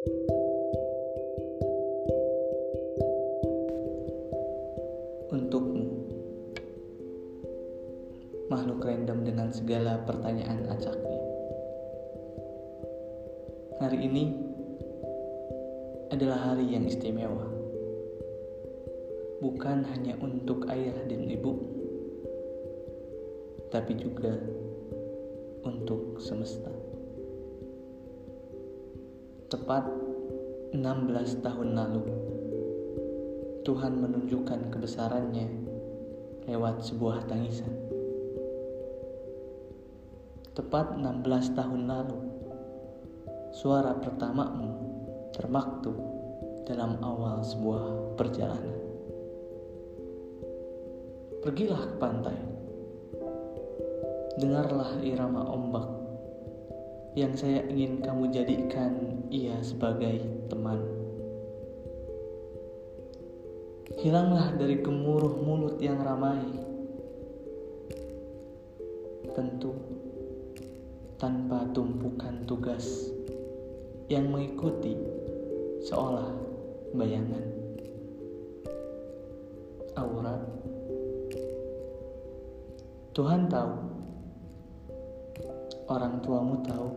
[0.00, 0.16] Untukmu,
[8.48, 11.20] makhluk random dengan segala pertanyaan acaknya.
[13.84, 14.24] Hari ini
[16.08, 17.44] adalah hari yang istimewa.
[19.44, 21.60] Bukan hanya untuk ayah dan ibu,
[23.68, 24.32] tapi juga
[25.68, 26.79] untuk semesta.
[29.50, 29.82] Tepat
[30.70, 32.06] 16 tahun lalu,
[33.66, 35.50] Tuhan menunjukkan kebesarannya
[36.46, 37.74] lewat sebuah tangisan.
[40.54, 42.18] Tepat 16 tahun lalu,
[43.50, 44.70] suara pertamamu
[45.34, 45.98] termaktub
[46.70, 48.78] dalam awal sebuah perjalanan.
[51.42, 52.38] Pergilah ke pantai.
[54.38, 55.99] Dengarlah irama ombak
[57.18, 60.78] yang saya ingin kamu jadikan ia sebagai teman.
[63.98, 66.40] Hilanglah dari gemuruh mulut yang ramai.
[69.34, 69.74] Tentu
[71.18, 73.10] tanpa tumpukan tugas
[74.08, 74.94] yang mengikuti
[75.84, 76.30] seolah
[76.96, 77.44] bayangan.
[79.98, 80.38] Aura
[83.10, 83.99] Tuhan tahu,
[85.90, 86.88] orang tuamu tahu,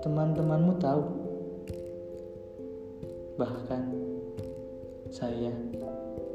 [0.00, 1.22] teman-temanmu tahu
[3.32, 3.82] Bahkan
[5.08, 5.50] saya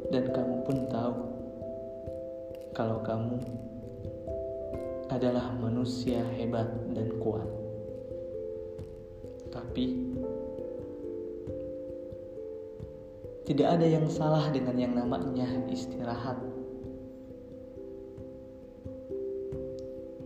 [0.10, 1.16] dan kamu pun tahu
[2.74, 3.38] kalau kamu
[5.14, 6.66] adalah manusia hebat
[6.98, 7.46] dan kuat.
[9.54, 9.86] Tapi
[13.46, 16.57] tidak ada yang salah dengan yang namanya istirahat.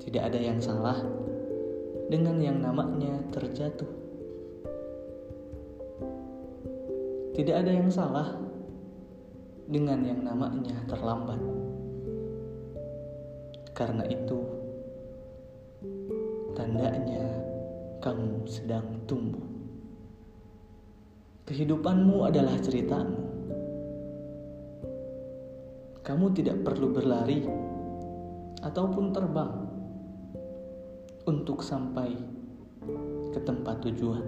[0.01, 0.97] Tidak ada yang salah
[2.09, 3.85] dengan yang namanya terjatuh.
[7.37, 8.33] Tidak ada yang salah
[9.69, 11.37] dengan yang namanya terlambat.
[13.77, 14.41] Karena itu,
[16.57, 17.25] tandanya
[18.01, 19.45] kamu sedang tumbuh.
[21.45, 23.17] Kehidupanmu adalah ceritamu.
[26.01, 27.45] Kamu tidak perlu berlari
[28.65, 29.71] ataupun terbang
[31.29, 32.17] untuk sampai
[33.31, 34.25] ke tempat tujuan.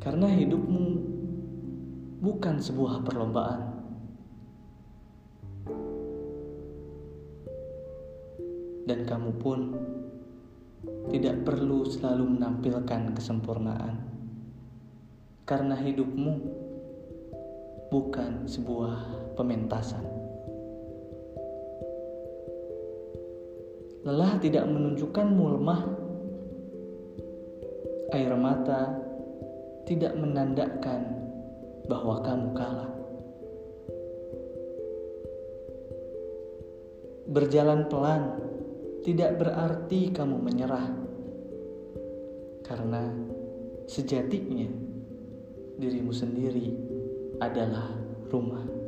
[0.00, 0.86] Karena hidupmu
[2.24, 3.62] bukan sebuah perlombaan.
[8.88, 9.60] Dan kamu pun
[11.12, 14.02] tidak perlu selalu menampilkan kesempurnaan.
[15.44, 16.32] Karena hidupmu
[17.92, 18.96] bukan sebuah
[19.36, 20.19] pementasan.
[24.00, 25.82] Lelah tidak menunjukkanmu lemah.
[28.16, 28.96] Air mata
[29.84, 31.20] tidak menandakan
[31.84, 32.90] bahwa kamu kalah.
[37.30, 38.22] Berjalan pelan
[39.06, 40.90] tidak berarti kamu menyerah,
[42.66, 43.14] karena
[43.86, 44.66] sejatinya
[45.78, 46.74] dirimu sendiri
[47.38, 47.94] adalah
[48.32, 48.79] rumah.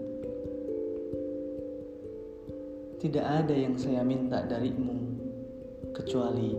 [3.03, 4.95] Tidak ada yang saya minta darimu
[5.91, 6.55] kecuali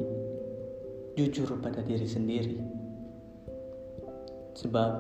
[1.15, 2.59] jujur pada diri sendiri
[4.51, 4.91] sebab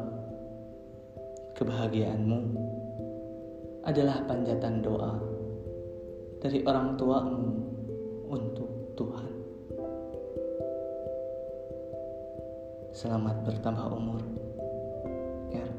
[1.59, 2.39] kebahagiaanmu
[3.83, 5.19] adalah panjatan doa
[6.39, 7.51] dari orang tuamu
[8.31, 9.27] untuk Tuhan.
[12.95, 14.23] Selamat bertambah umur.
[15.51, 15.71] R.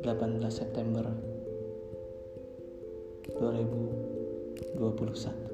[0.00, 1.34] 18 September
[4.76, 5.53] 2021.